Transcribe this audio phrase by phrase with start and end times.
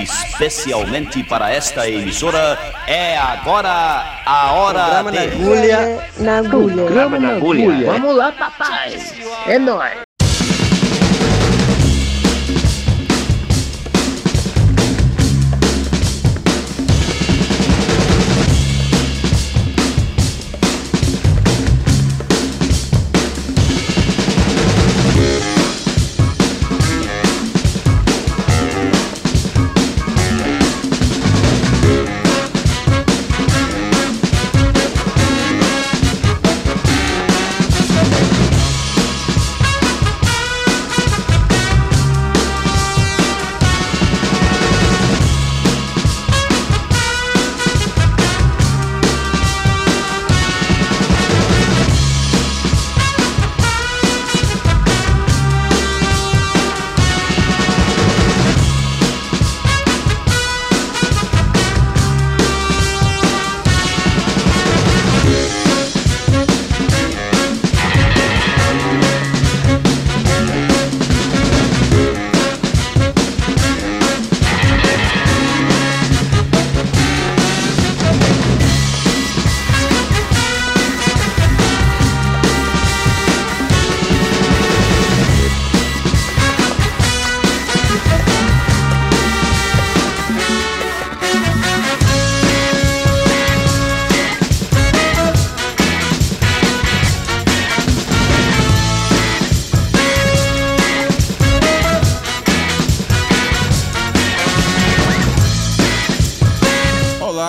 [0.00, 5.18] Especialmente para esta emissora, é agora a hora Programa de...
[5.18, 6.08] na agulha.
[6.18, 6.74] Na agulha.
[6.74, 7.92] Programa na agulha.
[7.92, 8.98] Vamos lá, papai.
[9.46, 10.07] É nóis.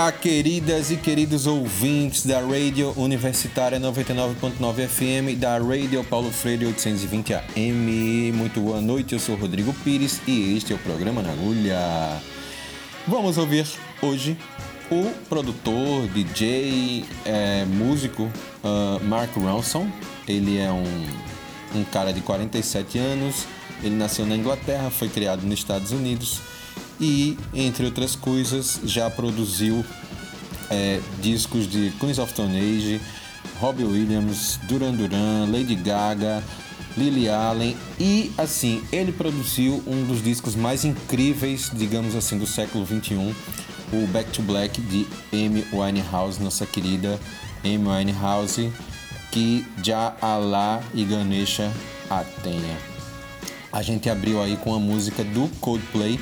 [0.10, 7.36] Olá, queridas e queridos ouvintes da Radio Universitária 99.9 FM, da Radio Paulo Freire 820
[7.36, 8.32] AM.
[8.32, 11.78] Muito boa noite, eu sou Rodrigo Pires e este é o programa Na Agulha.
[13.08, 13.68] Vamos ouvir
[14.02, 14.36] hoje
[14.90, 18.28] o produtor, DJ, é, músico
[18.64, 19.88] ah, Mark Ronson.
[20.28, 23.46] Ele é um, um cara de 47 anos,
[23.84, 26.42] ele nasceu na Inglaterra, foi criado nos Estados Unidos
[27.00, 29.86] e, entre outras coisas, já produziu
[30.70, 33.02] é, discos de Queens of Stone Age,
[33.60, 36.44] Robbie Williams, Duran Duran, Lady Gaga,
[36.98, 42.84] Lily Allen e assim ele produziu um dos discos mais incríveis, digamos assim, do século
[42.84, 43.34] 21,
[43.94, 47.20] o Back to Black de Amy Winehouse, nossa querida
[47.64, 48.72] Amy Winehouse,
[49.32, 51.72] que já Allah e Ganesha
[52.10, 52.78] a tenha.
[53.72, 56.20] A gente abriu aí com a música do Coldplay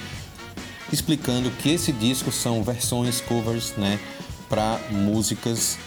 [0.91, 3.99] explicando que esse disco são versões covers, né,
[4.49, 5.77] para músicas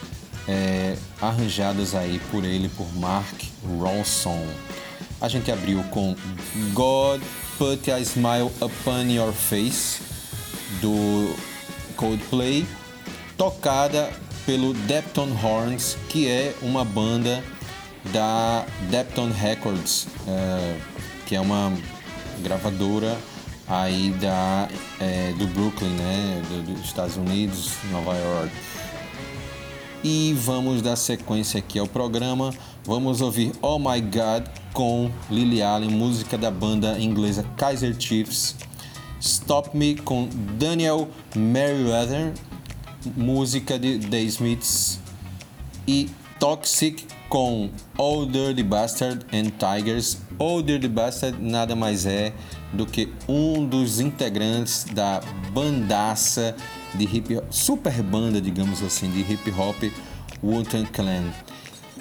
[0.47, 4.47] é, arranjadas aí por ele, por Mark Ronson.
[5.21, 6.17] A gente abriu com
[6.73, 7.21] God
[7.59, 10.01] Put a Smile Upon Your Face
[10.81, 11.35] do
[11.97, 12.67] Coldplay,
[13.37, 14.11] tocada
[14.47, 17.45] pelo Depton Horns, que é uma banda
[18.13, 20.77] da Depton Records, é,
[21.27, 21.73] que é uma
[22.43, 23.17] gravadora
[23.71, 24.69] aí da,
[25.01, 28.53] é, do Brooklyn, né, do- dos Estados Unidos, Nova York.
[30.03, 32.53] E vamos dar sequência aqui ao programa.
[32.85, 38.57] Vamos ouvir Oh My God com Lily Allen, música da banda inglesa Kaiser Chiefs.
[39.21, 40.27] Stop Me com
[40.59, 42.33] Daniel Merriweather,
[43.15, 44.99] música de The Smiths.
[45.87, 46.09] E
[46.39, 50.17] Toxic com Old Dirty Bastard and Tigers.
[50.39, 52.33] Old Dirty Bastard nada mais é
[52.73, 55.21] do que um dos integrantes da
[55.53, 56.55] bandaça
[56.95, 59.83] de hip hop, super banda, digamos assim, de hip hop
[60.43, 61.25] Wu-Tang Clan.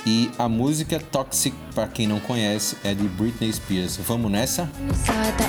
[0.05, 3.97] E a música Toxic, para quem não conhece, é de Britney Spears.
[3.97, 4.69] Vamos nessa?
[4.93, 5.39] Side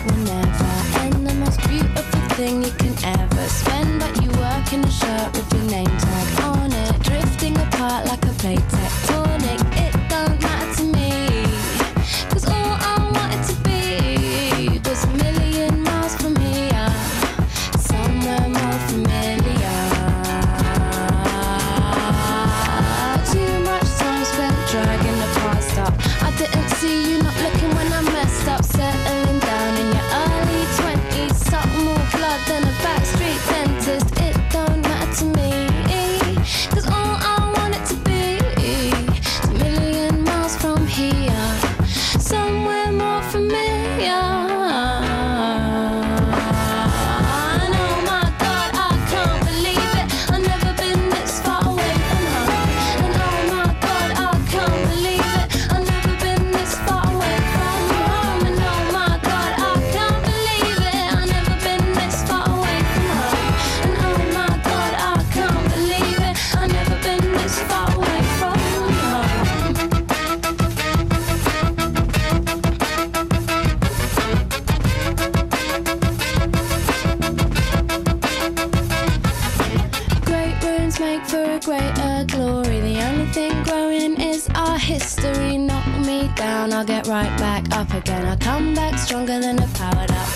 [86.80, 88.24] I'll get right back up again.
[88.24, 90.29] I'll come back stronger than a power up.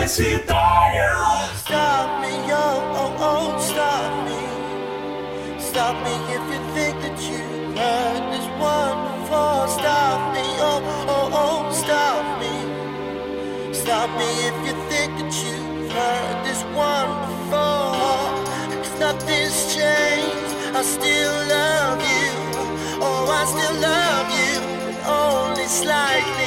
[0.00, 1.12] Universitária.
[1.56, 2.66] Stop me, yo,
[2.96, 4.40] oh, oh, stop me.
[5.60, 9.68] Stop me if you think that you've heard this one before.
[9.68, 12.54] Stop me, oh, oh, oh, stop me.
[13.74, 17.92] Stop me if you think that you've heard this one before.
[18.80, 22.32] Cause nothing's changed, I still love you.
[23.04, 24.54] Oh, I still love you,
[24.86, 26.39] but only slightly.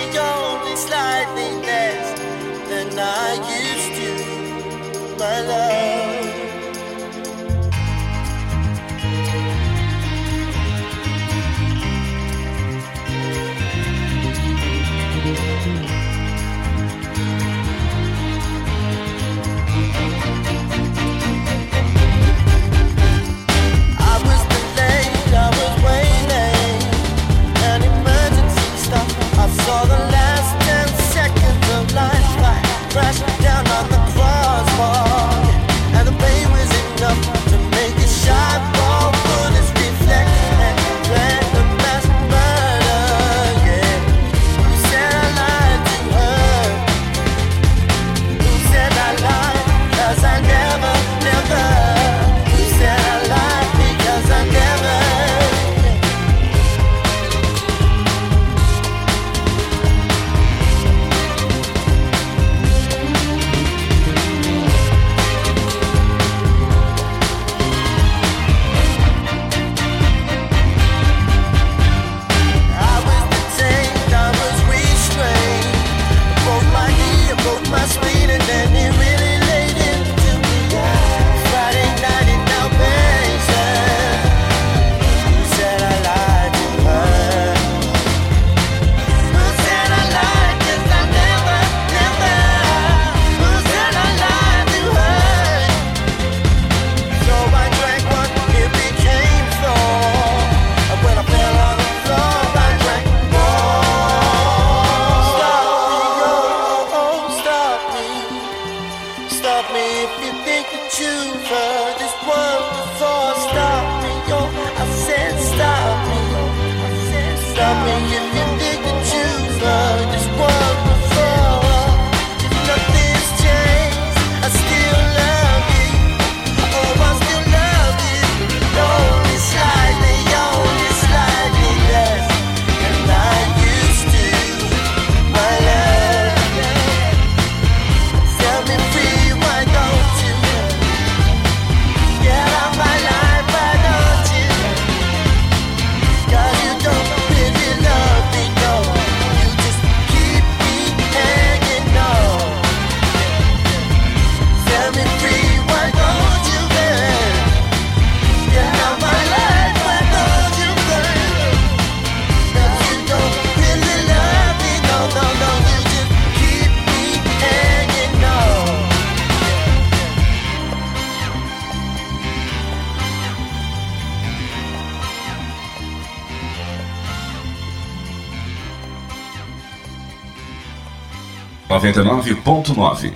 [181.69, 183.13] 99.9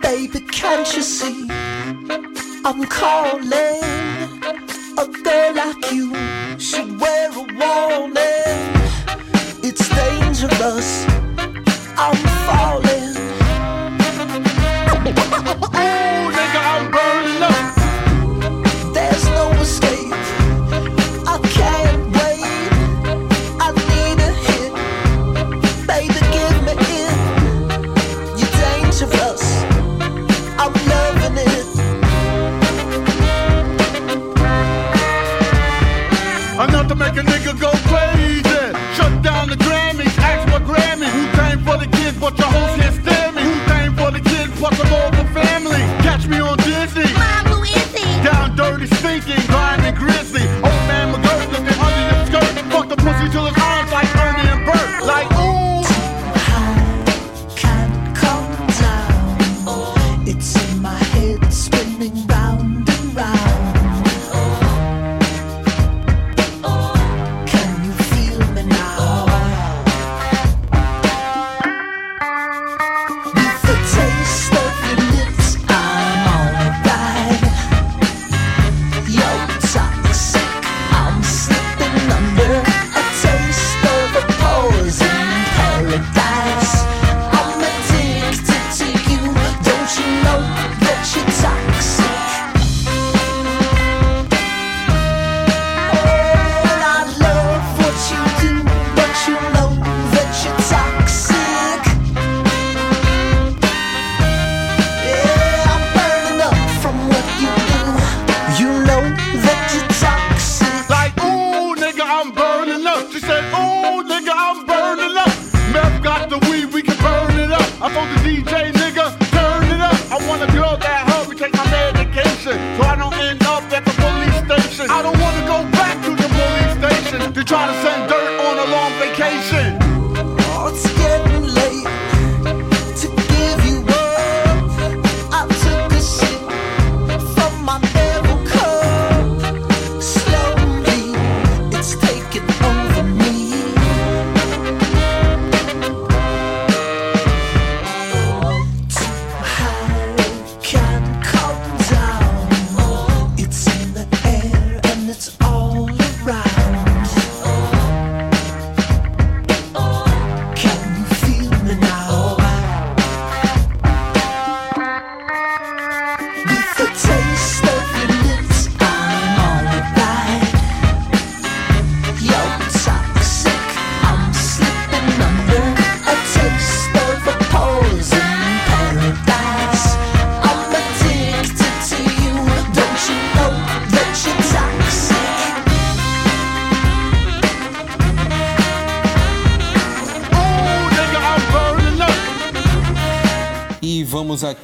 [0.00, 1.46] Baby, can't you see?
[2.64, 3.82] I'm calling.
[4.98, 6.14] A girl like you
[6.58, 8.72] should wear a warning.
[9.62, 11.06] It's dangerous.
[11.96, 12.16] I'm
[12.46, 13.17] falling.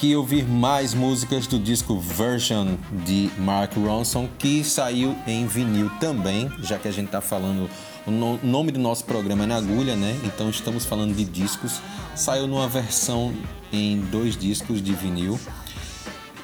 [0.04, 6.52] Aqui ouvir mais músicas do disco Version de Mark Ronson, que saiu em vinil também,
[6.62, 7.70] já que a gente tá falando.
[8.06, 10.14] O no- nome do nosso programa é na agulha, né?
[10.24, 11.80] Então estamos falando de discos.
[12.14, 13.32] Saiu numa versão
[13.72, 15.40] em dois discos de vinil.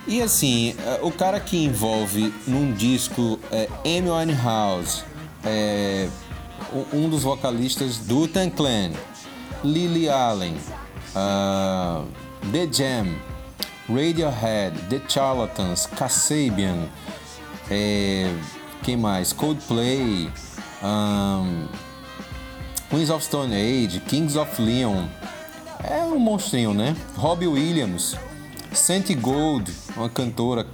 [0.09, 5.05] E assim, eh, o cara que envolve num disco é Amy Winehouse,
[5.45, 6.09] é,
[6.73, 8.93] u- um dos vocalistas do Tan Clan,
[9.62, 10.57] Lily Allen,
[11.14, 12.05] ah,
[12.50, 13.07] The Jam,
[13.90, 16.88] Radiohead, The Charlatans, Kasabian,
[17.70, 18.32] é,
[18.82, 19.32] quem mais?
[19.32, 20.30] Coldplay,
[20.82, 21.66] ahn,
[22.88, 25.06] Queens of Stone Age, Kings of Leon,
[25.82, 26.97] é um monstrinho, né?
[27.16, 28.16] Robbie Williams,
[28.73, 30.66] Santi Gold, uma cantora,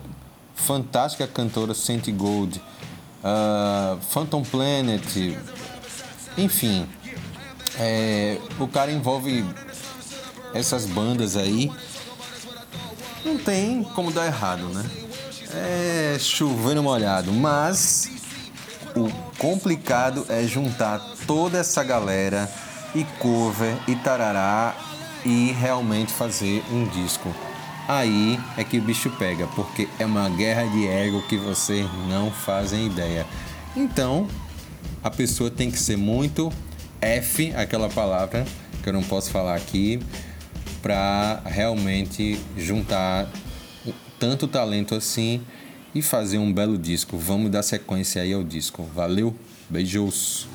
[0.54, 2.61] fantástica cantora Santi Gold,
[3.25, 5.02] ah, Phantom Planet,
[6.37, 6.87] enfim,
[7.78, 9.44] é, o cara envolve
[10.54, 11.70] essas bandas aí.
[13.26, 14.88] Não tem como dar errado, né?
[15.52, 18.09] É chovendo molhado, mas
[18.95, 22.49] o complicado é juntar toda essa galera
[22.95, 24.76] e cover e tarará
[25.25, 27.35] e realmente fazer um disco.
[27.88, 32.30] Aí é que o bicho pega, porque é uma guerra de ego que vocês não
[32.30, 33.26] fazem ideia.
[33.75, 34.28] Então,
[35.02, 36.52] a pessoa tem que ser muito
[37.00, 38.47] F, aquela palavra
[38.85, 40.00] que eu não posso falar aqui,
[40.87, 43.28] para realmente juntar
[44.21, 45.43] tanto talento assim
[45.93, 47.19] e fazer um belo disco.
[47.19, 48.88] Vamos dar sequência aí ao disco.
[48.95, 49.35] Valeu,
[49.69, 50.47] beijos.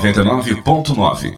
[0.00, 1.36] 99.9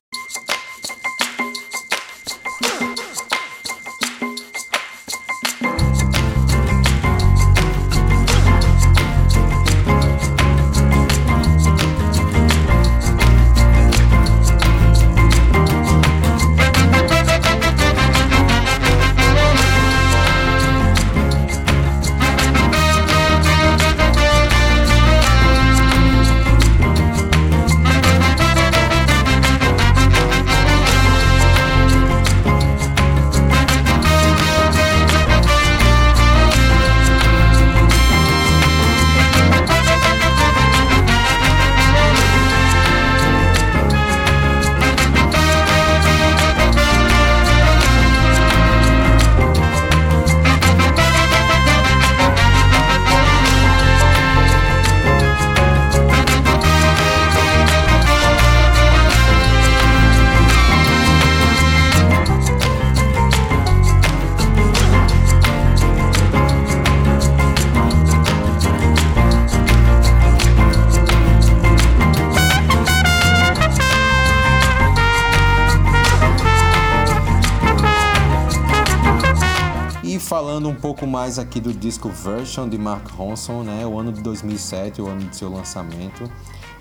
[81.37, 83.85] aqui do disco Version de Mark Ronson, né?
[83.85, 86.31] O ano de 2007, o ano de seu lançamento.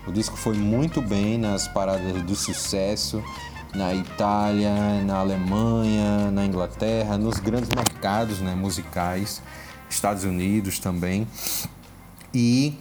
[0.06, 3.20] O disco foi muito bem nas paradas do sucesso,
[3.74, 9.42] na Itália, na Alemanha, na Inglaterra, nos grandes mercados né, musicais,
[9.90, 11.26] Estados Unidos também.
[12.32, 12.78] E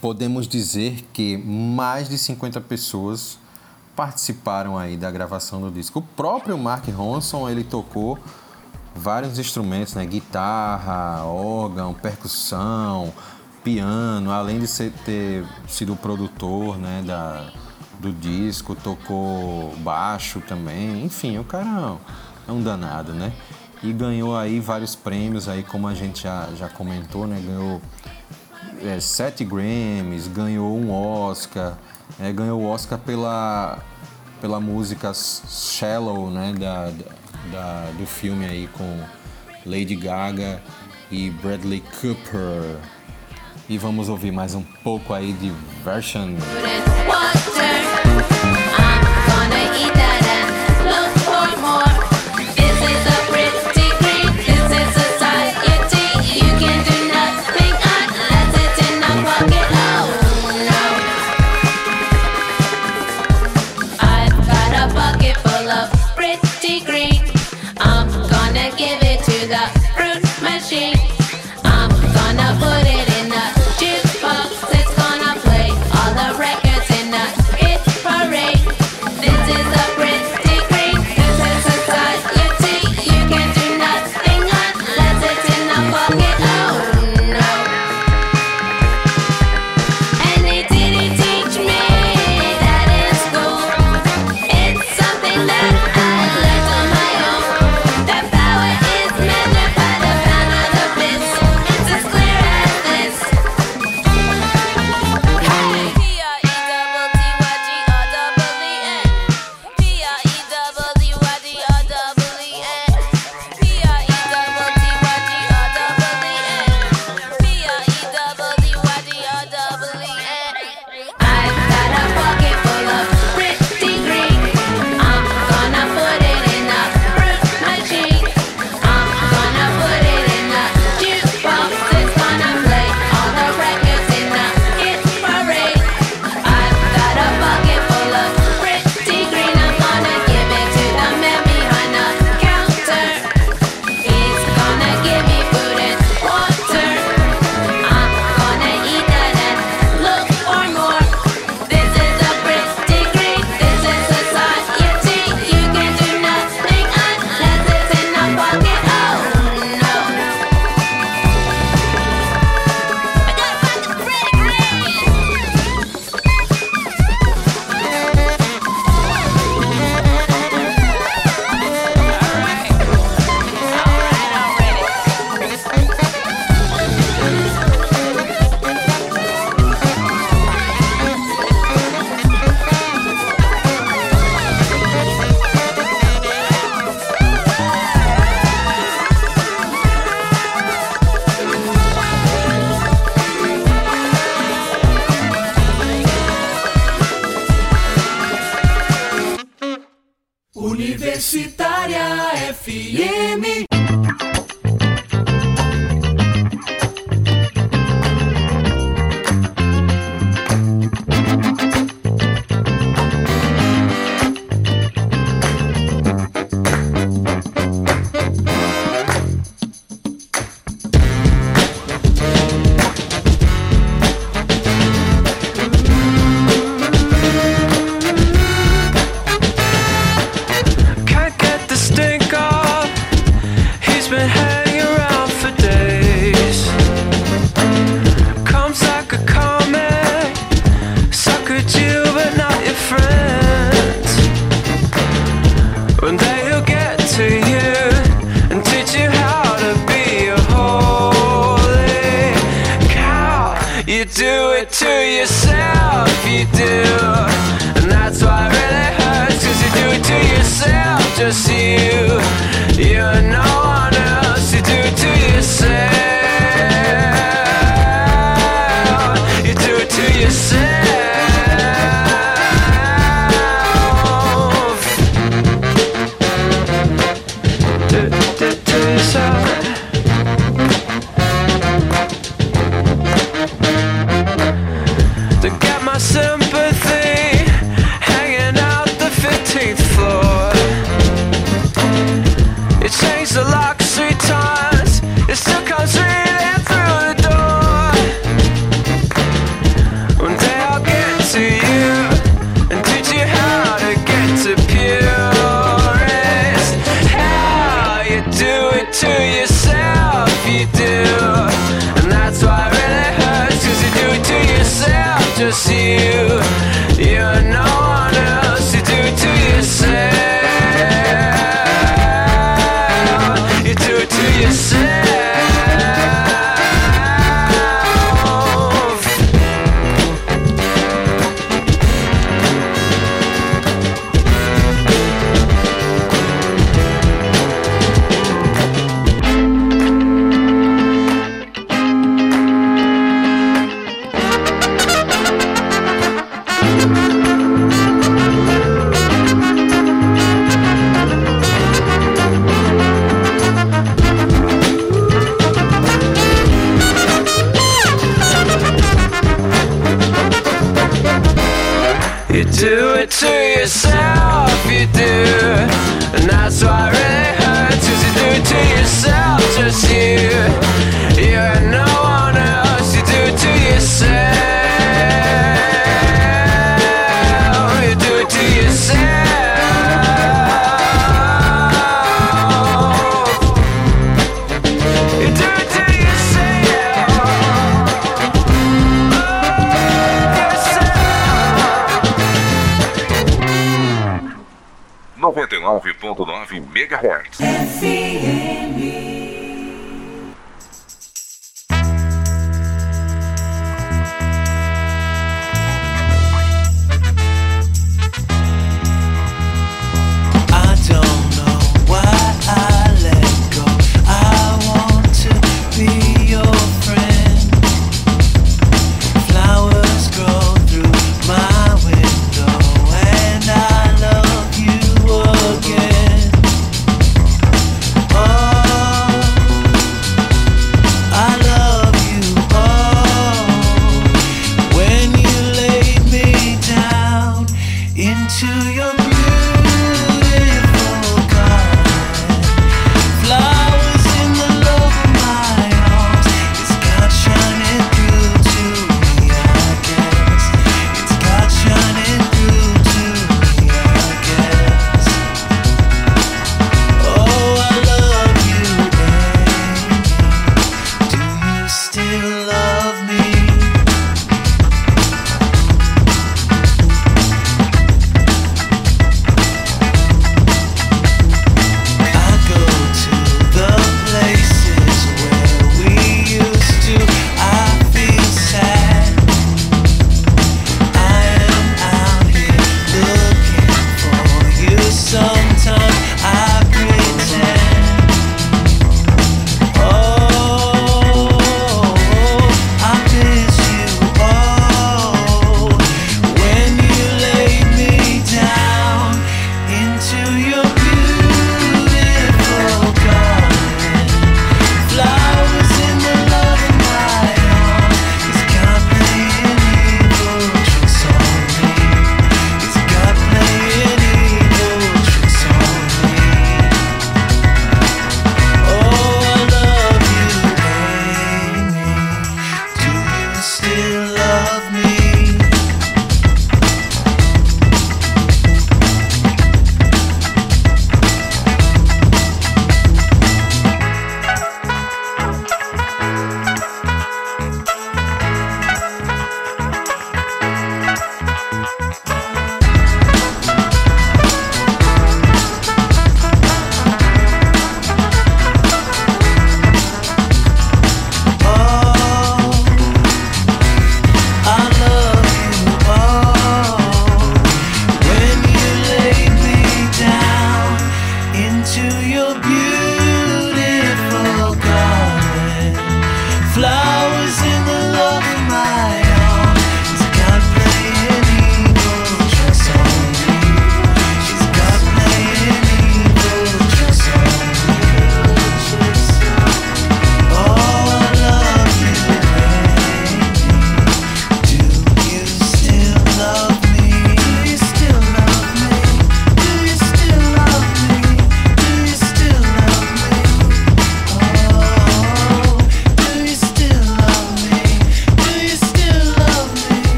[0.00, 3.36] podemos dizer que mais de 50 pessoas
[3.96, 5.98] participaram aí da gravação do disco.
[5.98, 8.16] O próprio Mark Ronson, ele tocou
[8.94, 10.04] vários instrumentos, né?
[10.04, 13.12] Guitarra, órgão, percussão,
[13.62, 17.50] piano, além de ser, ter sido produtor, né, da,
[17.98, 21.04] do disco, tocou baixo também.
[21.04, 21.96] Enfim, o cara
[22.48, 23.32] é um danado, né?
[23.82, 27.40] E ganhou aí vários prêmios aí, como a gente já, já comentou, né?
[27.44, 27.80] Ganhou
[28.82, 31.78] é, sete Grammys, ganhou um Oscar,
[32.18, 33.78] é, ganhou o Oscar pela,
[34.40, 37.19] pela música Shallow, né, da, da,
[37.98, 39.00] do filme aí com
[39.66, 40.62] Lady Gaga
[41.10, 42.78] e Bradley Cooper.
[43.68, 45.52] E vamos ouvir mais um pouco aí de
[45.84, 46.34] Version.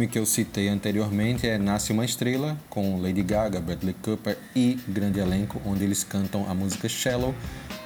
[0.00, 4.78] filme que eu citei anteriormente é Nasce uma Estrela, com Lady Gaga, Bradley Cooper e
[4.88, 7.34] grande elenco, onde eles cantam a música Shallow,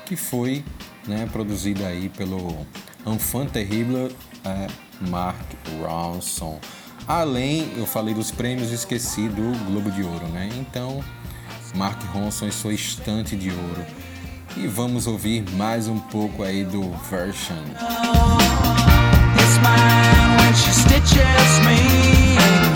[0.06, 0.64] que foi
[1.08, 2.64] né, produzida aí pelo
[3.04, 4.68] enfant terrible é,
[5.08, 5.44] Mark
[5.80, 6.60] Ronson.
[7.08, 10.48] Além, eu falei dos prêmios e esqueci do Globo de Ouro, né?
[10.56, 11.02] Então,
[11.74, 13.84] Mark Ronson e sua estante de ouro.
[14.56, 17.56] E vamos ouvir mais um pouco aí do Version.
[17.80, 18.14] Oh,
[20.36, 22.73] when she stitches me.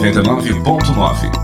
[0.00, 1.39] 99.9.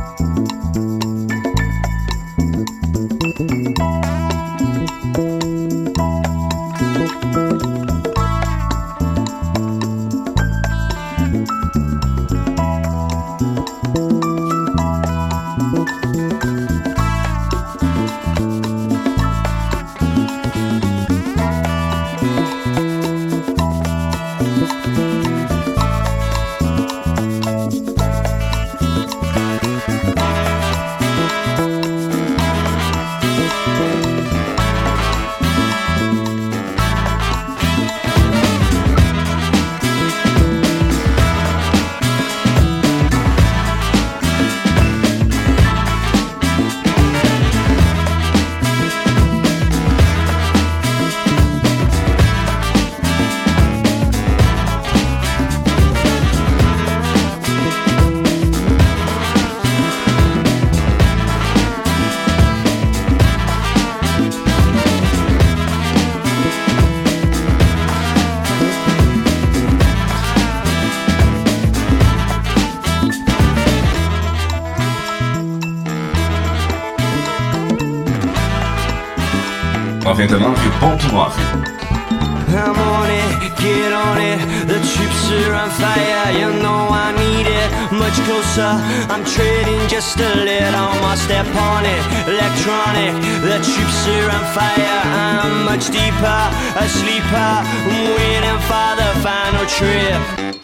[85.56, 87.68] on fire, you know I need it.
[87.92, 88.72] Much closer,
[89.12, 91.16] I'm treading just a little more.
[91.16, 93.14] Step on it, electronic.
[93.40, 96.42] The troops are on fire, I'm much deeper,
[96.76, 97.52] a sleeper.
[97.88, 100.55] I'm waiting for the final trip.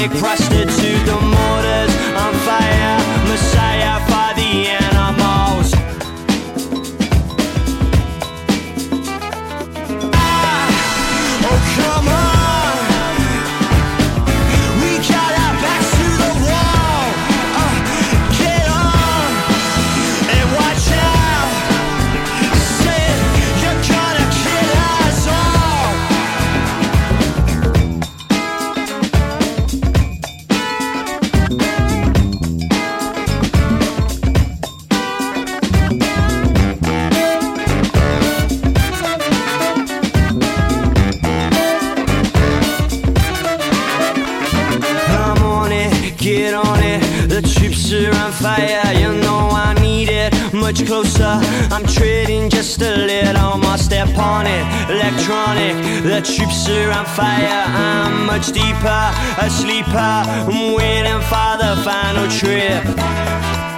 [0.00, 0.49] chronic prostitute.
[56.64, 57.64] pressure on fire.
[57.66, 59.88] I'm much deeper, a sleeper.
[59.96, 63.69] I'm waiting for the final trip.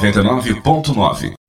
[0.00, 1.39] 99.9.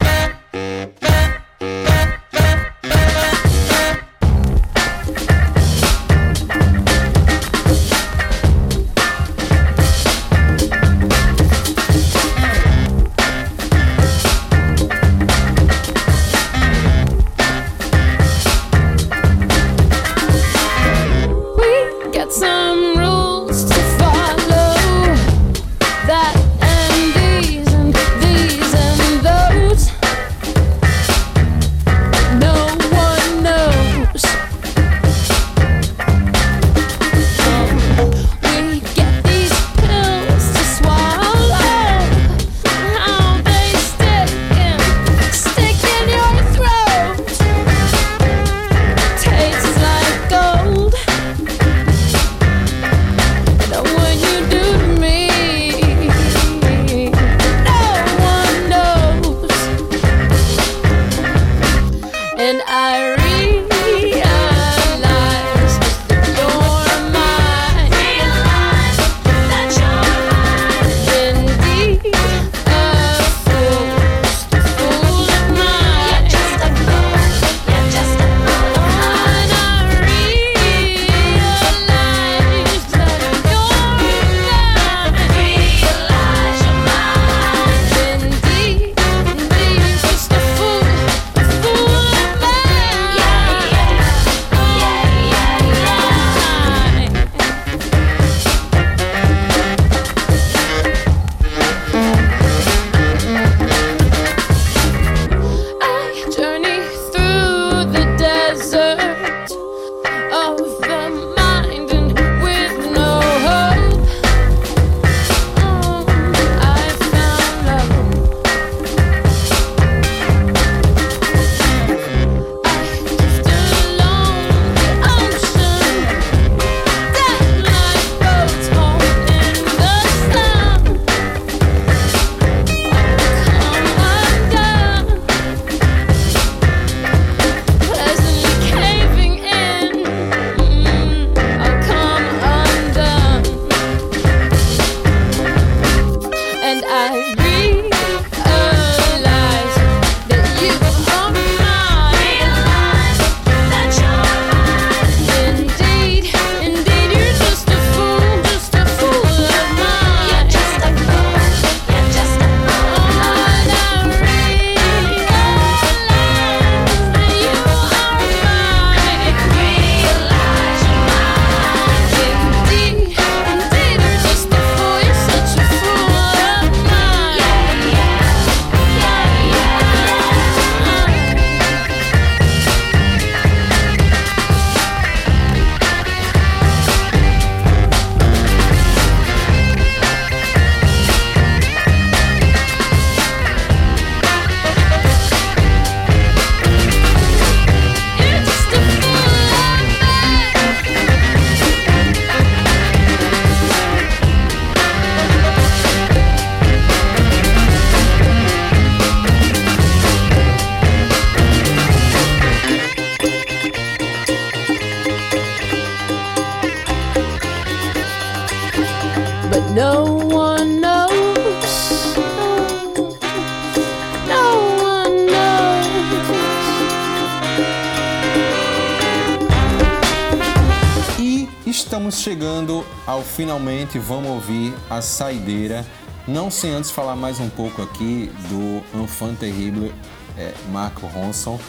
[235.01, 235.85] saideira.
[236.27, 239.91] Não sem antes falar mais um pouco aqui do Enfant Terrible
[240.37, 241.59] é, Marco Ronson.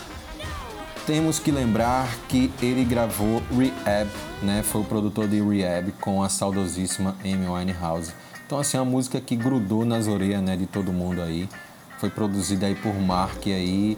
[1.07, 4.09] Temos que lembrar que ele gravou Rehab,
[4.43, 4.63] né?
[4.63, 8.13] Foi o produtor de Rehab com a saudosíssima Amy Winehouse.
[8.47, 11.49] Então assim, uma música que grudou nas orelhas, né, de todo mundo aí.
[11.99, 13.97] Foi produzida aí por Mark aí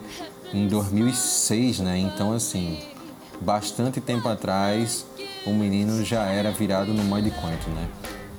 [0.53, 1.99] em 2006, né?
[1.99, 2.78] Então assim,
[3.41, 5.05] bastante tempo atrás,
[5.45, 7.89] o menino já era virado no Mud Quanto, né?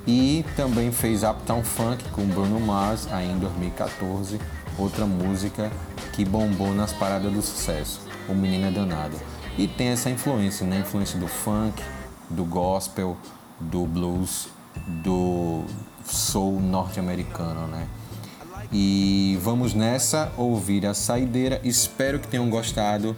[0.06, 4.40] E também fez Uptown Funk com Bruno Mars aí em 2014,
[4.78, 5.70] outra música
[6.12, 9.16] que bombou nas paradas do sucesso, O Menino é Danado.
[9.58, 10.80] E tem essa influência, né?
[10.80, 11.82] Influência do funk,
[12.30, 13.16] do gospel,
[13.58, 14.48] do blues,
[15.02, 15.64] do
[16.04, 17.88] soul norte-americano, né?
[18.72, 21.60] E vamos nessa ouvir a saideira.
[21.64, 23.16] Espero que tenham gostado.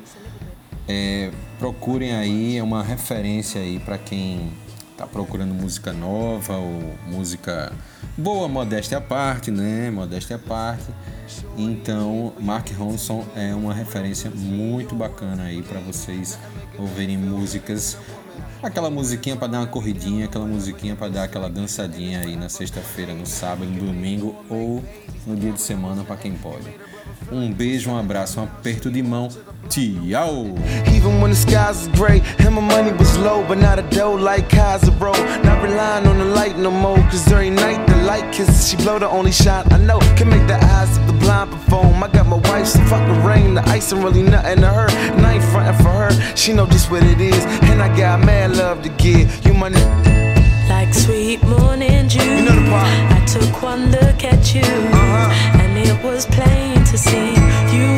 [0.87, 4.53] É, procurem aí, é uma referência aí para quem
[4.99, 7.73] tá procurando música nova ou música
[8.17, 9.93] boa, modéstia à parte, né?
[9.93, 10.87] Modéstia à parte.
[11.57, 16.37] Então, Mark Ronson é uma referência muito bacana aí para vocês
[16.77, 17.97] ouvirem músicas.
[18.61, 23.15] Aquela musiquinha para dar uma corridinha, aquela musiquinha para dar aquela dançadinha aí na sexta-feira,
[23.15, 24.83] no sábado, no domingo ou
[25.25, 26.69] no dia de semana para quem pode.
[27.31, 29.29] Um beijo, um abraço, um aperto de mão.
[29.69, 30.45] Tchau!
[30.95, 34.15] Even when the skies was gray and my money was low, but not a dough
[34.15, 35.13] like Kaiser, bro.
[35.43, 38.99] Not relying on the light no more, cause every night the light kisses, she blow
[38.99, 39.99] the only shot I know.
[40.17, 42.03] Can make the eyes of the blind perform.
[42.03, 44.89] I got my wife, so fuck the rain, the ice ain't really nothing to her.
[44.91, 47.45] And I ain't frontin' for her, she know just what it is.
[47.71, 49.45] And I got mad love to give.
[49.47, 50.69] You my nigga.
[50.69, 52.23] Like sweet morning dew.
[52.23, 52.89] You know the part.
[53.13, 55.61] I took one look at you, Uh-huh.
[55.61, 57.33] and it was plain to see
[57.75, 57.98] you were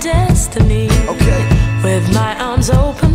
[0.00, 0.88] destiny.
[1.08, 1.42] Okay.
[1.82, 3.07] With my arms open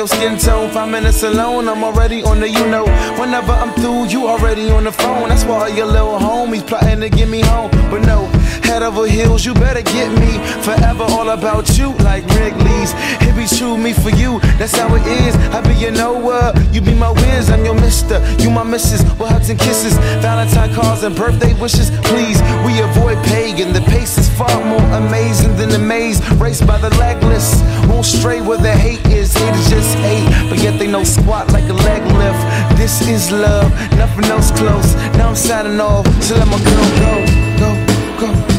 [0.00, 0.70] your skin tone.
[0.70, 2.84] Five minutes alone, I'm already on the you know.
[3.20, 5.28] Whenever I'm through, you already on the phone.
[5.28, 7.70] That's why your little homies plotting to get me home.
[7.90, 8.24] But no,
[8.80, 10.38] head over heels, you better get me.
[10.62, 12.92] Forever all about you, like Wrigley's.
[13.20, 15.34] It be true, me for you, that's how it is.
[15.54, 18.20] I be your Noah, you be my whiz, I'm your mister.
[18.38, 19.96] You my missus, with hugs and kisses.
[20.20, 22.40] Valentine cards and birthday wishes, please.
[22.64, 26.20] We avoid pagan, the pace is far more amazing than the maze.
[26.40, 29.34] Raced by the legless, won't stray where the hate is.
[29.34, 32.42] Haters just hate, but yet they know squat like a leg lift.
[32.78, 34.94] This is love, nothing else close.
[35.16, 37.12] Now I'm signing off, so let my girl go,
[37.60, 38.49] go, go.